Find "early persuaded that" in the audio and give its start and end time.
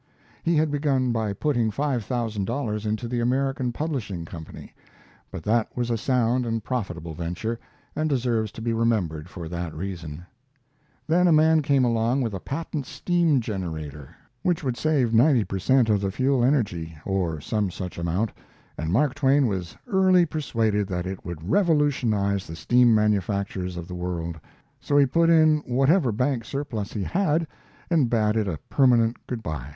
19.85-21.05